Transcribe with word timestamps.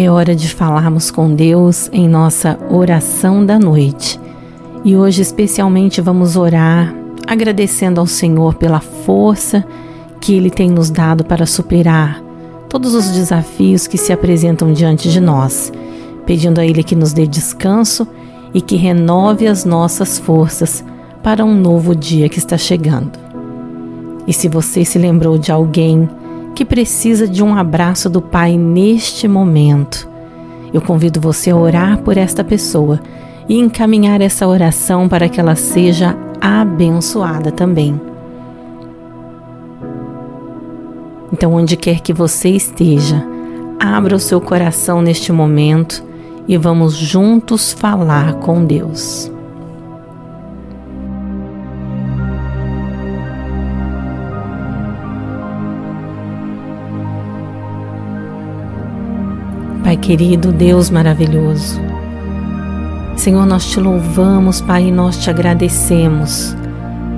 É 0.00 0.08
hora 0.08 0.32
de 0.32 0.48
falarmos 0.48 1.10
com 1.10 1.34
Deus 1.34 1.90
em 1.92 2.08
nossa 2.08 2.56
oração 2.70 3.44
da 3.44 3.58
noite. 3.58 4.20
E 4.84 4.94
hoje, 4.94 5.22
especialmente, 5.22 6.00
vamos 6.00 6.36
orar 6.36 6.94
agradecendo 7.26 8.00
ao 8.00 8.06
Senhor 8.06 8.54
pela 8.54 8.78
força 8.78 9.66
que 10.20 10.34
Ele 10.34 10.50
tem 10.50 10.70
nos 10.70 10.88
dado 10.88 11.24
para 11.24 11.44
superar 11.46 12.22
todos 12.68 12.94
os 12.94 13.08
desafios 13.08 13.88
que 13.88 13.98
se 13.98 14.12
apresentam 14.12 14.72
diante 14.72 15.10
de 15.10 15.20
nós, 15.20 15.72
pedindo 16.24 16.60
a 16.60 16.64
Ele 16.64 16.84
que 16.84 16.94
nos 16.94 17.12
dê 17.12 17.26
descanso 17.26 18.06
e 18.54 18.60
que 18.60 18.76
renove 18.76 19.48
as 19.48 19.64
nossas 19.64 20.16
forças 20.16 20.84
para 21.24 21.44
um 21.44 21.56
novo 21.56 21.92
dia 21.96 22.28
que 22.28 22.38
está 22.38 22.56
chegando. 22.56 23.18
E 24.28 24.32
se 24.32 24.46
você 24.46 24.84
se 24.84 24.96
lembrou 24.96 25.36
de 25.36 25.50
alguém 25.50 26.08
que 26.58 26.64
precisa 26.64 27.28
de 27.28 27.40
um 27.40 27.54
abraço 27.54 28.10
do 28.10 28.20
Pai 28.20 28.58
neste 28.58 29.28
momento, 29.28 30.08
eu 30.74 30.80
convido 30.80 31.20
você 31.20 31.50
a 31.50 31.56
orar 31.56 31.98
por 31.98 32.16
esta 32.16 32.42
pessoa 32.42 32.98
e 33.48 33.56
encaminhar 33.56 34.20
essa 34.20 34.44
oração 34.44 35.08
para 35.08 35.28
que 35.28 35.38
ela 35.38 35.54
seja 35.54 36.18
abençoada 36.40 37.52
também. 37.52 38.00
Então, 41.32 41.54
onde 41.54 41.76
quer 41.76 42.00
que 42.00 42.12
você 42.12 42.48
esteja, 42.48 43.24
abra 43.78 44.16
o 44.16 44.18
seu 44.18 44.40
coração 44.40 45.00
neste 45.00 45.30
momento 45.30 46.02
e 46.48 46.56
vamos 46.56 46.94
juntos 46.94 47.72
falar 47.72 48.34
com 48.40 48.64
Deus. 48.64 49.30
Pai 59.88 59.96
querido, 59.96 60.52
Deus 60.52 60.90
maravilhoso, 60.90 61.80
Senhor, 63.16 63.46
nós 63.46 63.64
te 63.64 63.80
louvamos, 63.80 64.60
Pai, 64.60 64.88
e 64.88 64.92
nós 64.92 65.16
te 65.16 65.30
agradecemos 65.30 66.54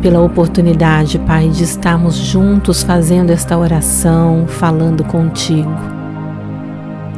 pela 0.00 0.20
oportunidade, 0.20 1.18
Pai, 1.18 1.48
de 1.48 1.64
estarmos 1.64 2.14
juntos 2.14 2.84
fazendo 2.84 3.30
esta 3.30 3.58
oração, 3.58 4.46
falando 4.46 5.02
contigo. 5.02 5.74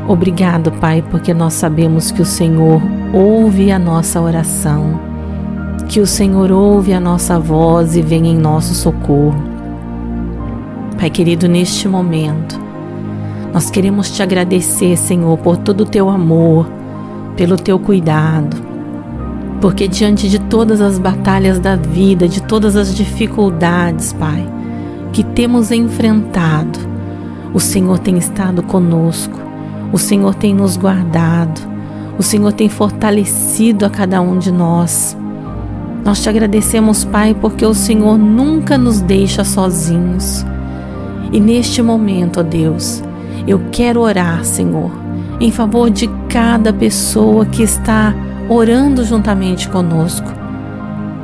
Obrigado, 0.09 0.73
Pai, 0.73 1.05
porque 1.11 1.34
nós 1.34 1.53
sabemos 1.53 2.11
que 2.11 2.23
o 2.23 2.25
Senhor 2.25 2.81
ouve 3.12 3.70
a 3.70 3.79
nossa 3.79 4.23
oração, 4.23 4.98
que 5.91 6.01
o 6.01 6.06
Senhor 6.06 6.51
ouve 6.51 6.95
a 6.95 7.01
nossa 7.01 7.39
voz 7.39 7.95
e 7.97 8.01
vem 8.01 8.29
em 8.29 8.39
nosso 8.39 8.73
socorro. 8.73 9.45
Pai 10.98 11.11
querido, 11.11 11.47
neste 11.47 11.86
momento, 11.86 12.64
nós 13.55 13.70
queremos 13.70 14.10
te 14.10 14.20
agradecer, 14.20 14.97
Senhor, 14.97 15.38
por 15.38 15.56
todo 15.56 15.83
o 15.83 15.86
teu 15.86 16.10
amor, 16.10 16.69
pelo 17.36 17.56
teu 17.56 17.78
cuidado, 17.78 18.56
porque 19.61 19.86
diante 19.86 20.28
de 20.28 20.41
todas 20.41 20.80
as 20.80 20.98
batalhas 20.98 21.61
da 21.61 21.77
vida, 21.77 22.27
de 22.27 22.42
todas 22.42 22.74
as 22.74 22.92
dificuldades, 22.92 24.12
Pai, 24.12 24.44
que 25.12 25.22
temos 25.22 25.70
enfrentado, 25.70 26.80
o 27.55 27.61
Senhor 27.61 28.00
tem 28.00 28.19
estado 28.19 28.61
conosco, 28.61 29.38
o 29.92 29.98
Senhor 29.98 30.34
tem 30.34 30.52
nos 30.52 30.77
guardado, 30.77 31.61
o 32.18 32.24
Senhor 32.24 32.52
tem 32.52 32.68
fortalecido 32.68 33.86
a 33.86 33.91
cada 33.91 34.20
um 34.20 34.36
de 34.36 34.50
nós. 34.50 35.16
Nós 36.05 36.20
te 36.20 36.28
agradecemos, 36.28 37.05
Pai, 37.05 37.36
porque 37.41 37.64
o 37.64 37.72
Senhor 37.72 38.18
nunca 38.18 38.77
nos 38.77 39.00
deixa 39.00 39.44
sozinhos. 39.44 40.44
E 41.30 41.39
neste 41.39 41.80
momento, 41.80 42.41
ó 42.41 42.42
Deus, 42.42 43.00
eu 43.47 43.61
quero 43.70 44.00
orar, 44.00 44.45
Senhor, 44.45 44.91
em 45.41 45.50
favor 45.50 45.91
de 45.91 46.09
cada 46.28 46.73
pessoa 46.73 47.45
que 47.45 47.62
está 47.62 48.14
orando 48.48 49.05
juntamente 49.05 49.68
conosco. 49.68 50.33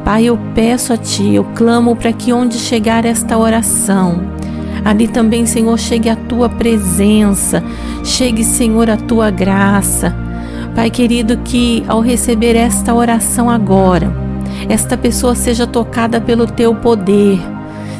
Pai, 0.04 0.24
eu 0.24 0.38
peço 0.54 0.92
a 0.92 0.96
Ti, 0.96 1.34
eu 1.34 1.44
clamo 1.54 1.94
para 1.94 2.12
que 2.12 2.32
onde 2.32 2.56
chegar 2.56 3.04
esta 3.04 3.36
oração, 3.36 4.20
ali 4.84 5.06
também, 5.06 5.46
Senhor, 5.46 5.78
chegue 5.78 6.08
a 6.08 6.16
Tua 6.16 6.48
presença, 6.48 7.62
chegue, 8.02 8.42
Senhor, 8.44 8.88
a 8.88 8.96
Tua 8.96 9.30
graça. 9.30 10.14
Pai 10.74 10.90
querido, 10.90 11.38
que 11.38 11.84
ao 11.88 12.00
receber 12.00 12.56
esta 12.56 12.94
oração 12.94 13.50
agora, 13.50 14.12
esta 14.68 14.96
pessoa 14.96 15.34
seja 15.34 15.66
tocada 15.66 16.20
pelo 16.20 16.46
Teu 16.46 16.74
poder. 16.74 17.38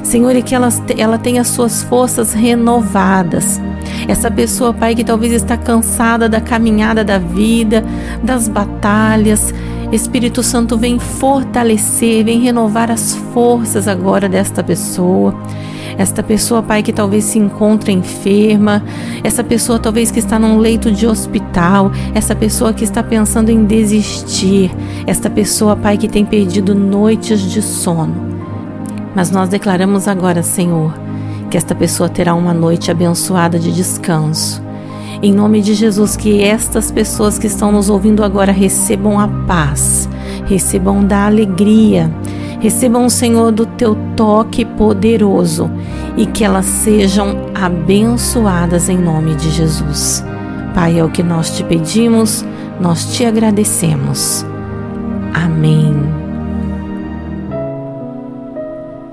Senhor, 0.03 0.34
e 0.34 0.43
que 0.43 0.55
ela, 0.55 0.69
ela 0.97 1.19
tenha 1.19 1.44
suas 1.44 1.83
forças 1.83 2.33
renovadas 2.33 3.61
essa 4.09 4.31
pessoa, 4.31 4.72
Pai, 4.72 4.94
que 4.94 5.05
talvez 5.05 5.33
está 5.33 5.56
cansada 5.56 6.28
da 6.28 6.41
caminhada 6.41 7.05
da 7.05 7.19
vida, 7.19 7.84
das 8.22 8.49
batalhas. 8.49 9.55
Espírito 9.93 10.43
Santo 10.43 10.77
vem 10.77 10.99
fortalecer, 10.99 12.25
vem 12.25 12.41
renovar 12.41 12.91
as 12.91 13.15
forças 13.33 13.88
agora 13.88 14.28
desta 14.28 14.62
pessoa. 14.62 15.34
Esta 15.99 16.22
pessoa, 16.22 16.62
Pai, 16.62 16.82
que 16.82 16.93
talvez 16.93 17.25
se 17.25 17.38
encontre 17.38 17.93
enferma, 17.93 18.82
essa 19.22 19.44
pessoa 19.44 19.78
talvez 19.78 20.11
que 20.11 20.19
está 20.19 20.38
num 20.38 20.59
leito 20.59 20.91
de 20.91 21.06
hospital, 21.06 21.93
essa 22.15 22.34
pessoa 22.34 22.72
que 22.72 22.84
está 22.84 23.03
pensando 23.03 23.50
em 23.50 23.65
desistir, 23.65 24.71
esta 25.06 25.28
pessoa, 25.28 25.77
Pai, 25.77 25.99
que 25.99 26.09
tem 26.09 26.25
perdido 26.25 26.75
noites 26.75 27.41
de 27.41 27.61
sono. 27.61 28.30
Mas 29.15 29.31
nós 29.31 29.48
declaramos 29.48 30.06
agora, 30.06 30.43
Senhor, 30.43 30.93
que 31.50 31.56
esta 31.56 31.75
pessoa 31.75 32.09
terá 32.09 32.34
uma 32.34 32.54
noite 32.54 32.91
abençoada 32.91 33.59
de 33.59 33.72
descanso. 33.72 34.62
Em 35.22 35.32
nome 35.32 35.60
de 35.60 35.75
Jesus, 35.75 36.16
que 36.16 36.43
estas 36.43 36.91
pessoas 36.91 37.38
que 37.38 37.47
estão 37.47 37.70
nos 37.70 37.91
ouvindo 37.91 38.25
agora 38.25 38.53
recebam 38.53 39.19
a 39.19 39.28
paz, 39.28 40.09
recebam 40.47 41.04
da 41.04 41.26
alegria, 41.26 42.10
recebam, 42.60 43.09
Senhor, 43.09 43.53
do 43.53 43.66
teu 43.66 43.97
toque 44.16 44.65
poderoso 44.65 45.70
e 46.16 46.25
que 46.25 46.44
elas 46.44 46.65
sejam 46.65 47.37
abençoadas 47.54 48.88
em 48.88 48.97
nome 48.97 49.34
de 49.34 49.50
Jesus. 49.50 50.25
Pai, 50.75 50.99
é 50.99 51.04
o 51.04 51.10
que 51.10 51.22
nós 51.22 51.56
te 51.56 51.65
pedimos, 51.65 52.44
nós 52.81 53.12
te 53.12 53.25
agradecemos. 53.25 54.47
Amém. 55.34 56.30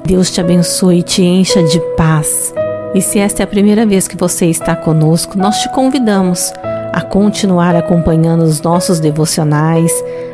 Deus 0.08 0.32
te 0.32 0.40
abençoe 0.40 1.00
e 1.00 1.04
te 1.04 1.22
encha 1.22 1.62
de 1.62 1.82
paz. 1.98 2.54
E 2.96 3.02
se 3.02 3.20
esta 3.20 3.44
é 3.44 3.44
a 3.44 3.48
primeira 3.48 3.86
vez 3.86 4.08
que 4.08 4.16
você 4.16 4.46
está 4.46 4.74
conosco, 4.74 5.38
nós 5.38 5.58
te 5.58 5.70
convidamos 5.74 6.54
a 6.94 7.02
continuar 7.02 7.76
acompanhando 7.76 8.44
os 8.44 8.62
nossos 8.62 9.02
devocionais, 9.02 9.92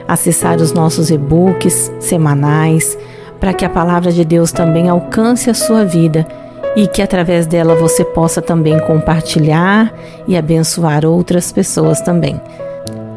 acessar 0.08 0.58
os 0.58 0.74
nossos 0.74 1.10
e-books 1.10 1.92
semanais, 2.00 2.96
para 3.40 3.52
que 3.52 3.66
a 3.66 3.70
palavra 3.70 4.12
de 4.12 4.24
Deus 4.24 4.52
também 4.52 4.90
alcance 4.90 5.50
a 5.50 5.56
sua 5.56 5.84
vida 5.84 6.28
e 6.76 6.86
que 6.86 7.02
através 7.02 7.48
dela 7.48 7.74
você 7.74 8.06
possa 8.06 8.44
também 8.44 8.80
compartilhar 8.82 9.92
e 10.28 10.38
abençoar 10.38 11.04
outras 11.04 11.52
pessoas 11.52 12.00
também. 12.00 12.40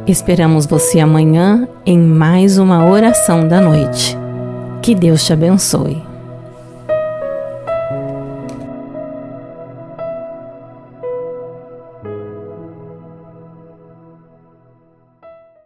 Esperamos 0.06 0.64
você 0.64 1.00
amanhã 1.00 1.68
em 1.84 1.98
mais 1.98 2.56
uma 2.56 2.88
oração 2.88 3.46
da 3.46 3.60
noite. 3.60 4.16
Que 4.80 4.94
Deus 4.94 5.22
te 5.22 5.34
abençoe. 5.34 6.05